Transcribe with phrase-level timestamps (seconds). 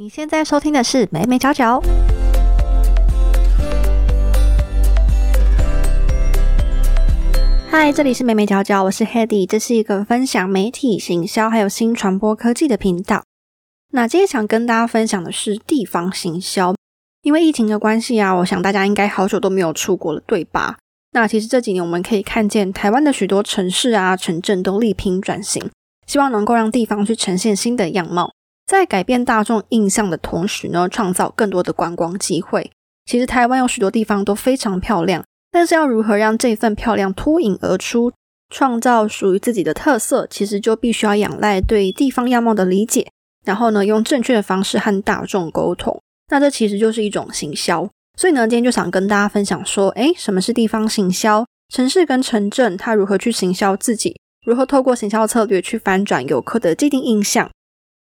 [0.00, 1.82] 你现在收听的是美美角角。
[7.68, 13.24] 嗨，这里是美美角角，我是 Hedy，这是一个分享媒体行销还有新传播科技的频道。
[13.90, 16.76] 那今天想跟大家分享的是地方行销，
[17.22, 20.78] 因为疫情的关系啊，我想大家应该好久都没有出国了，对吧？
[21.10, 25.68] 那其实这几年我们可以看见台湾的许多城市啊、城镇都力拼转型，
[26.06, 28.30] 希望能够让地方去呈现新的样貌，
[28.68, 32.70] 在改变大众印象的同时呢，创造更多的观光机会。
[33.06, 35.24] 其实台湾有许多地方都非常漂亮。
[35.50, 38.12] 但是要如何让这份漂亮脱颖而出，
[38.50, 43.08] 创造属于自己的特色，其实就必须要仰赖对地方样貌的理解，
[43.46, 45.98] 然后呢，用正确的方式和大众沟通。
[46.30, 47.88] 那这其实就是一种行销。
[48.18, 51.46] 所以呢，今天就想跟大家分享说，诶，什么是地方行销？
[51.72, 54.20] 城市跟城镇它如何去行销自己？
[54.44, 57.50] 如何透过行销策略去翻转游客的既定印象？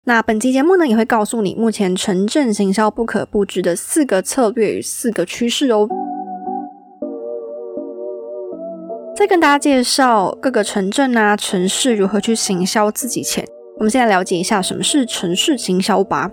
[0.05, 5.87] 那本期节目呢，也会告诉你目前城镇行销不可不知的四个策略与四个趋势哦。
[9.15, 13.45] 在跟大家介绍各个城镇啊、城市如何去行销自己前，
[13.77, 16.31] 我们先来了解一下什么是城市行销吧。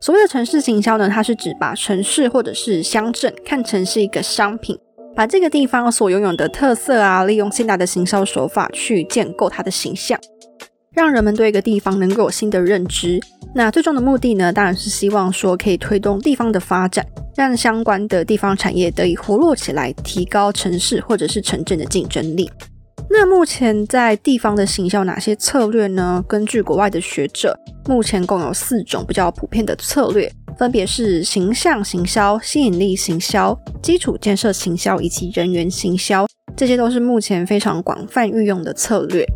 [0.00, 4.74] 所谓的城市行销呢，它是指把城市或者是乡镇看成是一个商品，
[5.14, 10.18] 把这个地方所拥有的特色啊，利用现代的行销手法去建构它的形象，
[10.96, 13.20] 让人们对一个地方能够有新的认知。
[13.54, 17.06] 那最终的目的呢，当然是希望说可以推动地方的发展。
[17.36, 22.50] 让相关的地方产业得以活络起来，提高城市或者是城镇的竞争力。
[23.10, 26.24] 那目前在地方的行销哪些策略呢？
[26.26, 27.54] 根据国外的学者，
[27.86, 36.26] 目前共有四种比较普遍的策略，分别是形象行销、吸引力行销、基础建设行销以及人员行销。
[36.56, 39.26] 这些都是目前非常广泛运用的策略。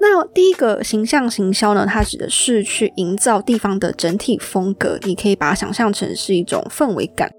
[0.00, 7.30] 那第一个形象行销呢，它指的是去营造地方的整体风格，你可以把它想象成是一种氛围感，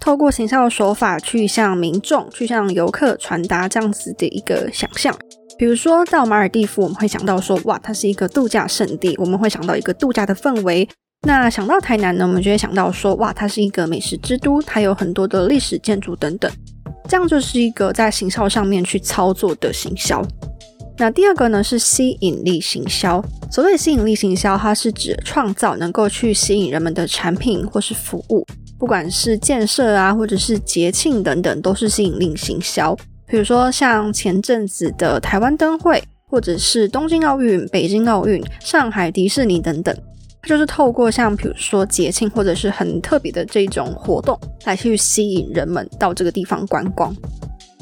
[0.00, 5.16] 透过行销的手法去向民众、去向游客传达这样子的一个想象。
[5.58, 10.88] 比如说到马尔地夫，我们会想到说，哇，它是一个度假胜地，我们会想到一个度假的氛围。
[11.24, 16.50] 那想到台南呢，我们就会想到说，哇，它是一个美食之都，它有很多的历史建筑等等。
[17.08, 20.20] 这样就是一个在行销上面去操作的行销。
[21.02, 23.20] 那第二个呢是吸引力行销。
[23.50, 28.46] 所谓吸引力行销，它是指创造能够去吸引人们的产品或是服务，
[28.78, 32.96] 不管是建设啊，或者是节庆等等，都是吸引力行销。
[33.26, 39.92] 比如说像前阵子的台湾灯会，或者是东京奥运、北京奥运、上海迪士尼等等，
[40.44, 47.12] 就是透过像比如说节庆或者是很特别的这种活动，来去吸引人们到这个地方观光。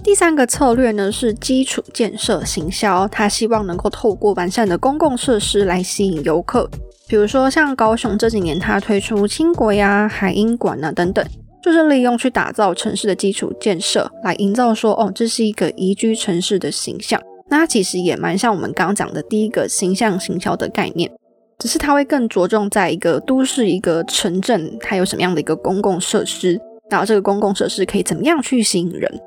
[0.03, 6.69] 第三个策略呢是基础建设行销，他希望能够透过完善的公共设施来吸引游客，
[7.07, 11.25] 比如说像高雄这几年他推出轻轨呀、海鹰馆啊等等，
[11.63, 17.21] 就是利用去打造城市的基础建设，来营造说哦这是一个宜居城市的形象。
[17.49, 21.11] 那它其实也蛮像我们刚刚讲的第一个形象行销的概念，
[21.59, 26.59] 只是它会更着重在一个都市、一个城镇，它有什么样的一个公共设施，
[26.89, 29.21] 然后这个公共设施可以怎么样去吸引人。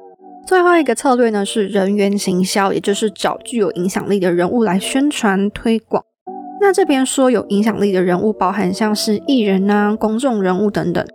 [0.46, 6.04] 最后一个策略呢是人员行销，也就是找具有影响力的人物来宣传推广。
[6.59, 11.06] 那这边说有影响力的人物，包含像是艺人啊、公众人物等等。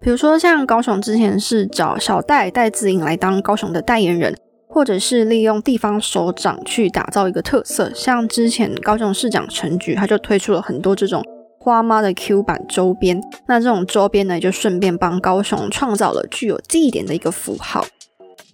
[0.00, 4.36] 比如说像高雄之前是找小戴戴自颖来当高雄的代言人，
[4.68, 7.90] 或者是利用地方首长去打造一个特色。
[7.94, 11.24] 像之前高雄市长陈菊，他就推出了很多这种
[11.58, 13.20] 花妈的 Q 版周边。
[13.46, 17.84] 那这种周边呢，就顺便帮高雄创造了具有记忆点的一个符号。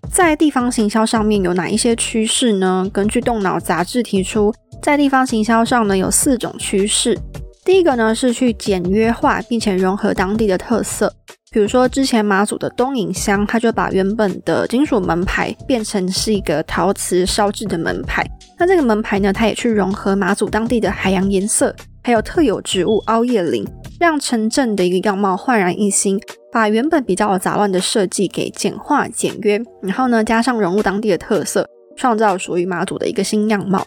[0.08, 2.88] 在地方行销上面有哪一些趋势呢？
[2.92, 4.52] 根据动脑杂志提出，
[4.82, 7.18] 在地方行销上呢有四种趋势。
[7.64, 11.12] 第一个呢是去简约化，并且融合当地的特色。
[11.52, 18.24] 比如说之前马祖的东引乡，它就把原本的金属门牌变成是一个陶瓷烧制的门牌。
[18.58, 23.66] 那这个门牌呢，它也去融合马祖当地的海洋颜色，还有特有植物凹叶林，
[23.98, 26.20] 让城镇的一个样貌焕然一新。
[26.52, 33.86] 把原本比较杂乱的设计给简化简约，然后呢，加上融入当地的特色，创造属于马祖的一个新样貌。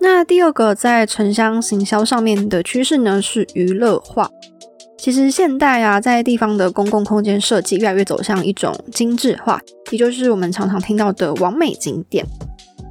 [0.00, 4.30] 那第二个在城乡行销上面的趋势呢，是娱乐化。
[4.96, 9.60] 其实现代啊，在地方的公共空间设计越来越走向一种精致化，
[9.90, 12.24] 也就是我们常常听到的完美景点。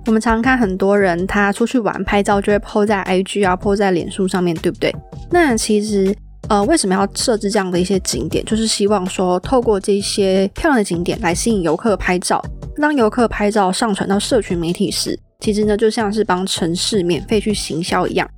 [0.06, 4.96] 我们常常看很多人他出去玩拍照，就会 po 在 IG 啊，po 在脸书上面对不对？
[5.31, 6.16] 那其实。
[6.49, 8.44] 呃，为什么要设置这样的一些景点？
[8.45, 12.41] 就是希望说，透过这些漂亮的景点来吸引游客拍照。
[12.77, 18.29] 当游客拍照上传到社群媒体时，其实呢就像是帮城市免费去行销一样。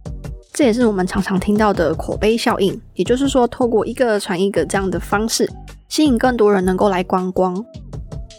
[0.52, 5.48] 这也是我们常常听到的口碑效应，也就是说，透过一个传一个这样的方式，
[5.88, 7.64] 吸引更多人能够来观光。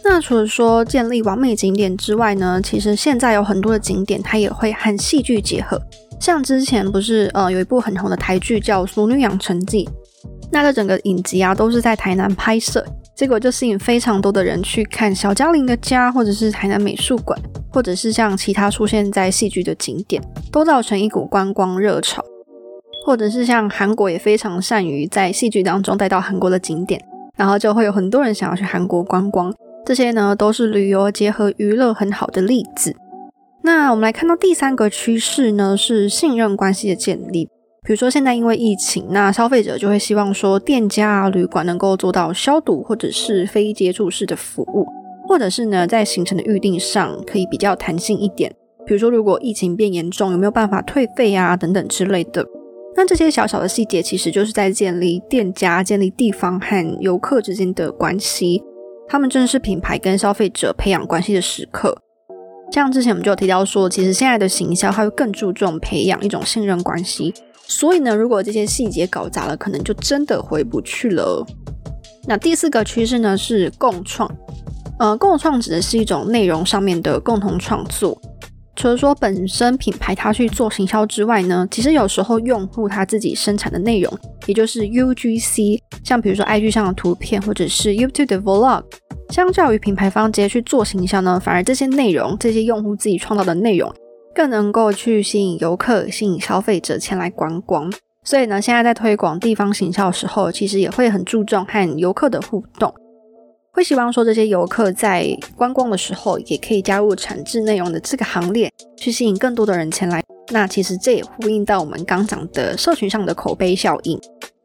[0.03, 5.81] 那除了说建立完美景点之外呢，其实现在有很多的景点，它也会和戏剧结合。
[6.21, 9.83] 像之前不是呃有一部很红的台剧叫《俗女养成记》，
[10.51, 12.85] 那这整个影集啊都是在台南拍摄，
[13.15, 17.37] 结果就吸引非常多的人去看小嘉玲的家，或者是台南美术馆。
[17.73, 20.21] 或者是像其他出现在戏剧的景点，
[20.51, 22.21] 都造成一股观光热潮；
[23.05, 27.01] 或者是像韩国也非常善于在戏剧当中带到韩国的景点，
[27.37, 29.53] 然后就会有很多人想要去韩国观光。
[29.85, 32.93] 这些呢都是旅游结合娱乐很好的例子。
[33.63, 37.45] 那我们来看到第三个趋势呢，是信任关系的建立。
[37.83, 44.85] 比如说现在因为疫情，那消费者就会希望说店家啊、旅馆能够做到消毒或者是非接触式的服务。
[45.27, 48.53] 或者是呢，在行程的预定上可以比较弹性一点，
[48.85, 52.45] 比如说如果疫情变严重，有没有办法退费啊等等之类的。
[52.97, 58.61] 那这些小小的细节，其实就是在建立店家、建立地方和游客之间的关系。
[59.07, 61.97] 他们正是品牌跟消费者培养关系的时刻。
[62.71, 67.33] 像之前我们就有提到说，其实现在的行销它会更注重培养一种信任关系。
[67.67, 71.45] 所以呢，如果这些细节搞砸了，可能就真的回不去了。
[72.27, 74.29] 那第四个趋势呢是共创。
[74.99, 78.19] 呃，共创指的是一种内容上面的共同创作。
[78.75, 84.11] 除了说本身品牌它去做行销之外呢，其实有时候用户他自己生产的内容，
[84.45, 88.83] 也就是 UGC，像比如说 IG 上的图片或者是 YouTube 的 Vlog，
[89.31, 93.89] 相较于品牌方直接去做行销呢，反而这些内容，这些用户自己创造的内容，
[94.35, 97.89] 更能够去吸引游客、吸引消费者前来观光。
[98.23, 102.93] 所以呢，现在在推广地方行销的时候，其实也会很注重和游客的互动。
[103.71, 105.25] 会希望说这些游客在
[105.55, 110.21] 观光的时候，也可以加入产制内容的这个行列，去吸引更多的人前来。
[110.51, 114.19] 那其实这也呼应到我们刚讲的社群上的口碑效应。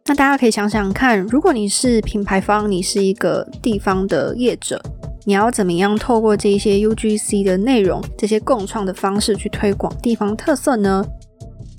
[0.09, 4.81] 那大家可以想想看，如果你是品牌方，你是一个地方的业者，
[5.25, 11.05] 你要怎么样透过这些 UGC 的内容，这些共创的方式去推广地方特色呢？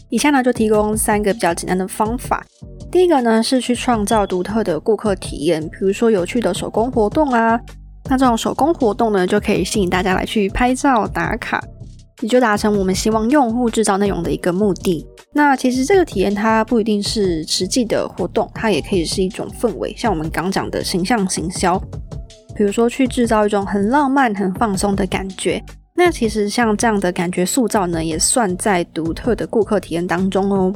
[0.09, 2.45] 以下呢就提供三个比较简单的方法。
[2.91, 7.57] 第一个呢是去创造独特的顾客体验，比如说有趣的手工活动啊，
[8.09, 11.63] 那这种手工活动呢就可以吸引大家来去拍照打卡，
[12.21, 15.05] 也就达成我们希望用户制造内容的一个目的。
[15.33, 21.79] 那其实这个体验它不一定是实际的活动，它也可以是一种氛围，像我们刚讲的形象行销，
[22.55, 25.63] 比如说去制造一种很浪漫、很放松的感觉。
[25.95, 30.73] 那其实像这样的感觉塑造呢，也算在独特的顾客体验当中哦。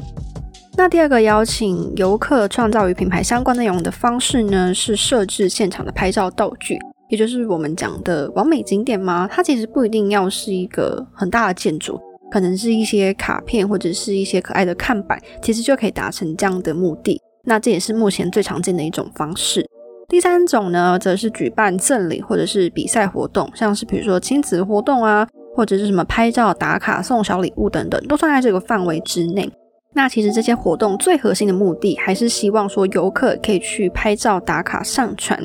[0.77, 6.79] 那第二个邀请游客创造与品牌相关内容的方式呢，是设置现场的拍照道具，
[7.11, 9.27] 也就是我们讲的完美景点吗？
[9.29, 11.99] 它其实不一定要是一个很大的建筑，
[12.31, 17.21] 可能是一些卡片或者是一些可爱的看板，其实就可以达成这样的目的。
[17.43, 19.65] 那这也是目前最常见的一种方式。
[20.07, 29.51] 第三种呢，则是举办赠礼或者是比赛活动，像是比如说亲子活动啊，或者是什么拍照打卡送小礼物等等，都算在这个范围之内。
[29.93, 35.37] 那其实这些活动最核心的目的，还是希望说游客可以去拍照打卡上传，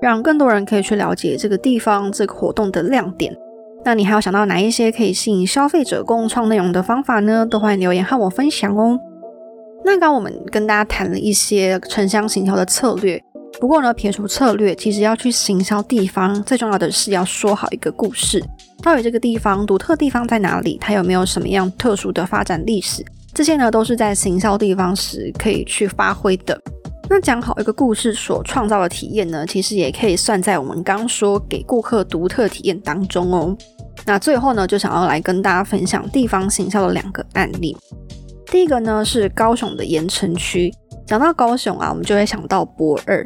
[0.00, 3.36] 让更多人可以去了解这个地方这个活动的亮点。
[3.84, 7.46] 那你还有想到哪一些可以吸引消费者共创内容的方法呢？
[7.48, 8.98] 都欢迎留言和我分享哦。
[9.84, 13.22] 那刚我们跟大家谈了一些城乡行销的策略，
[13.60, 18.42] 不过呢，撇除策略，其实要去行销地方，最重要的是要说好一个故事。
[18.82, 20.76] 到底这个地方独特地方在哪里？
[20.80, 23.04] 它有没有什么样特殊的发展历史？
[23.32, 26.60] 这些呢，都是在行销地方时可以去发挥的。
[27.08, 33.56] 那讲好一个故事所创造的体验呢，其实也可以算在我们刚说给顾客独特体验当中哦。
[34.04, 37.76] 那最后呢，就想要来跟大家分享地方行销的两个案例。
[38.46, 40.72] 第一个呢是高雄的盐城区。
[41.06, 43.24] 讲到高雄啊，我们就会想到博二，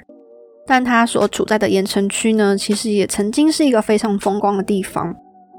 [0.66, 5.14] 但它所处在的盐城区呢，其实也曾经是一个非常风光的地方。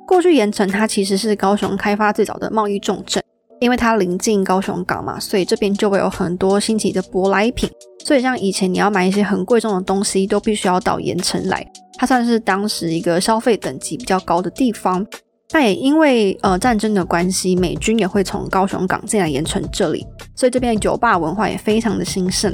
[0.06, 3.24] 过去盐城它其实是高雄开发最早的贸易重镇。
[3.60, 7.70] 因为它临近高雄港嘛，所以这边就会有很多新奇的舶来品。
[8.12, 11.66] 所以像以前你要买一些很贵重的东西，都必须要到盐城来。
[11.98, 15.08] 它算是当时一个消费等级比较高的地方。
[15.50, 22.54] 但也因为呃战争的关系，美军也会从高雄港进来盐城这里，所以这边的酒吧文化也非常的兴盛。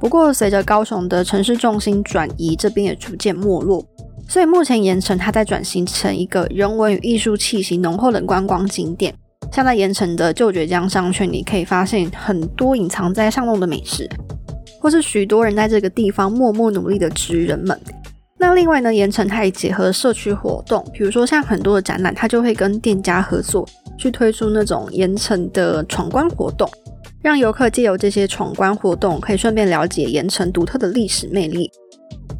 [0.00, 3.84] 不过随着高雄的城市重心转移，这边也逐渐没落。
[4.26, 9.14] 所以目前盐城它在转型成一个人文与艺术气息浓厚的观光景点。
[9.52, 14.08] 像在盐城的旧爵江商圈，你可以发现很多隐藏在巷弄的美食，
[14.86, 17.76] 或是许多人在这个地方默默努力的职人们。
[18.38, 26.70] 那另外呢，盐城它也结合社区活动，比如说像很多的展览，它就会跟店家合作，去推出那种盐城的闯关活动。
[27.20, 31.68] 让游客借由这些闯关活动，可以顺便了解盐城独特的历史魅力。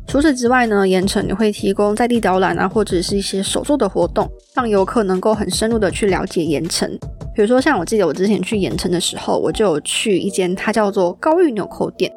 [0.07, 6.89] 除此之外呢，盐城也会提供在地导览啊，或者是一些手作的活动，让游客能够很深入的去了解盐城。
[7.35, 12.09] 比如说，像我记得我之前去盐城的时候，我就有去一间它叫做高玉纽扣店。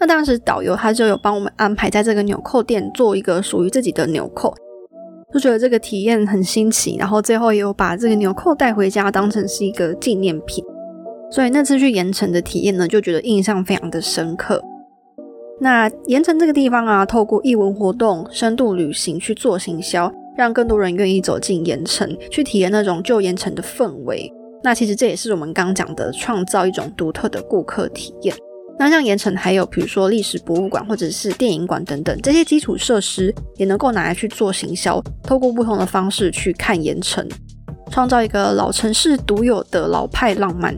[0.00, 4.54] 那当时导游他就有帮我们安排在这个纽扣店做一个属于自己的纽扣，
[5.32, 6.96] 就觉得这个体验很新奇。
[6.96, 10.64] 然后最后也有把这个纽扣带回家当成是一个纪念品。
[11.30, 14.60] 所以那次去盐城的体验呢，就觉得印象非常的深刻。
[15.60, 24.32] 那盐城这个地方啊，透过艺文活动、深度旅行去做行销，让更多人愿意走进盐城，去体验那种旧盐城的氛围。
[24.64, 28.34] 那其实这也是我们刚讲的，创造一种独特的顾客体验。
[28.80, 37.28] 那像盐城还有比如说历史博物馆或者是电影馆等等这些基础设施，也能够拿来去做行销，透过不同的方式去看盐城，
[37.90, 40.74] 创造一个老城市独有的老派浪漫。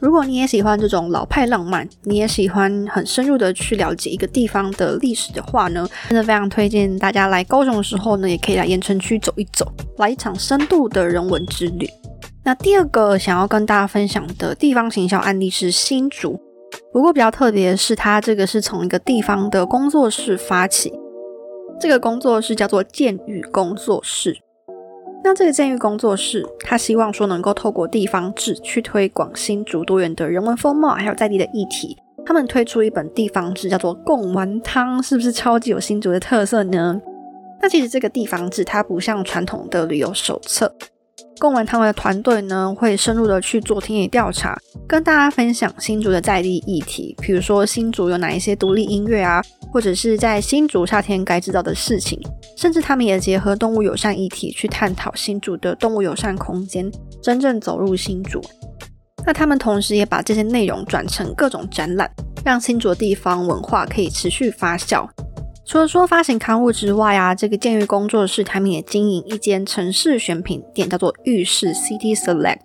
[0.00, 11.88] 如果你也喜欢这种老派浪漫，你也喜欢很深入的去了解一个地方的历史的话呢，真的非常推荐大家来高雄的时候呢，也可以来盐城区走一走，来一场深度的人文之旅。
[12.42, 16.36] 那第二个想要跟大家分享的地方行销案例是新竹，
[16.92, 20.92] 不过比较特别的是，它这个是从一个地方的工作室发起，
[21.80, 24.36] 这个工作室叫做建育工作室。
[25.24, 31.96] 那这个监狱工作室，他希望说能够透过地方志去推广新竹多元的人文风貌，还有在地的议题。
[32.26, 37.00] 他们推出一本地方志，叫做《贡丸汤》，是不是超级有新竹的特色呢？
[37.60, 40.74] 那其实这个地方志，它不像传统的旅游手册。
[41.42, 44.56] 贡丸汤的团队呢，会深入的去做田野调查，
[44.86, 52.16] 跟大家分享新竹的在地议题，比如说新竹有哪一些独立音乐啊，或者是在新竹夏天该知道的事情，
[52.56, 56.88] 甚至他们也结合动物友善议题去探讨新竹的动物友善空间，
[57.20, 58.40] 真正走入新竹。
[59.26, 62.08] 那他们同时也把这些内容转成各种展览，
[62.44, 65.08] 让新竹的地方文化可以持续发酵。
[65.64, 72.58] 除了说发行刊物之外啊，这个监狱工作室他们也经营一间城市选品店，叫做浴室 City Select。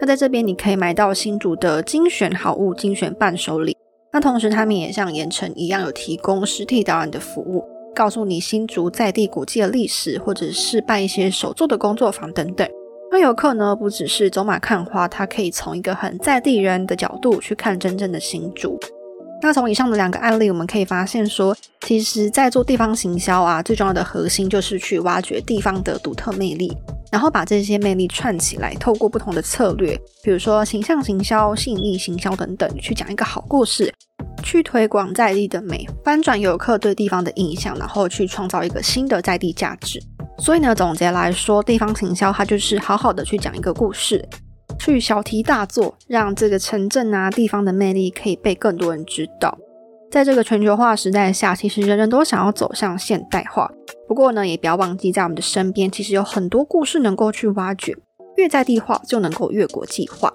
[0.00, 3.76] 那在这边你可以买到新竹的精选好物、精选伴手礼。
[4.12, 12.68] 那同时他们也像盐城一样有提供实体导览的服务，告诉你新竹在地古迹的历史，或者是办一些手作的工作坊等等。
[13.10, 18.78] 那游客呢，不只是走马看花，他可以从一个很在地人的角度去看真正的新竹。
[19.44, 26.74] 那从以上的两个案例，我们可以发现说，其实，在做地方行销啊，最重要的核心就是去挖掘地方的独特魅力，
[27.12, 33.92] 然后把这些魅力串起来，透过不同的策略，比如说形象行销、吸引力行销等等，去讲一个好故事，
[34.42, 40.02] 去推广在地的美，翻转游客对地方的印象，然后去创造一个新的在地价值。
[40.38, 44.26] 所以呢，总结来说，地方行销它就是好好的去讲一个故事。
[44.84, 49.56] 去小题大做，让这个城镇啊地方的魅力可以被更多人知道。
[50.10, 53.72] 在这个全球化时代下，其实人人都想要走向现代化。
[54.06, 57.96] 不过呢，也不要忘记，在我们的身边，其实有很多故事能够去挖掘。
[58.36, 60.30] 越在地化，就能够越国际化。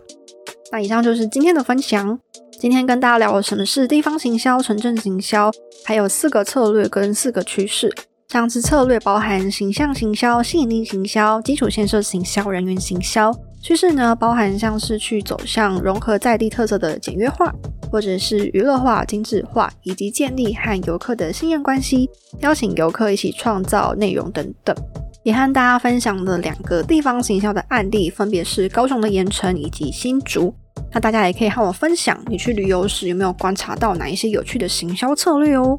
[0.72, 2.20] 那以上就是今天的分享。
[2.60, 5.51] 今天跟大家聊了什么是地方行销、城镇行销，
[5.86, 7.94] 还有四个策略跟四个趋势。
[8.29, 13.32] 上次策略包含形象行销、吸引力行销、基础建设行销、人员行销。
[13.62, 17.54] 趋势呢，包含像是去走向融合在地特色的简约化，
[17.92, 24.75] 或者是娱乐化、精致化，以及建立和游客的信任关系，邀请游客一起创造内容等等。
[25.24, 30.54] 也和大家分享的两个地方行销的案例，分别是高雄的盐城以及新竹。
[30.92, 35.78] 那大家也可以和我分享，你去旅游时有没有观察到哪一些有趣的行销策略哦？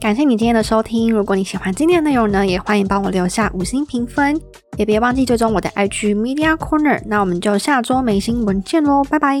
[0.00, 4.38] 感谢你今天的收听，如果你喜欢今天的内容呢，也欢迎帮我留下五星评分。
[4.76, 9.40] 也别忘记追踪我的 IG Media Corner，那我们就下周没新闻见喽，拜拜。